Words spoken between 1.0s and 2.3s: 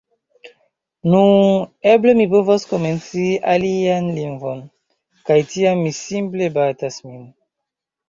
«Nu... Eble mi